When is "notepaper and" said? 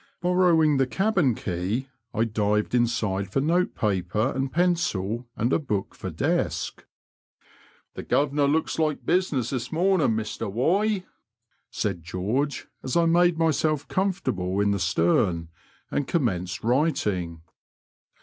3.39-4.51